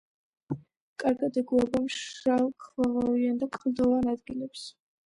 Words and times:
კარგად 1.03 1.37
ეგუება 1.43 1.83
მშრალ, 1.85 2.49
ქვაღორღიან 2.67 3.41
და 3.45 3.53
კლდოვან 3.61 4.15
ადგილებს. 4.17 4.69